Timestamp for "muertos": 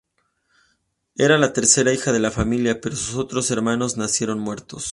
4.39-4.89